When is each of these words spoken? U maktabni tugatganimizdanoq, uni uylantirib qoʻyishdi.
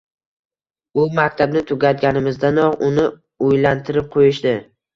U 1.01 1.03
maktabni 1.19 1.63
tugatganimizdanoq, 1.73 2.81
uni 2.89 3.07
uylantirib 3.51 4.13
qoʻyishdi. 4.19 4.59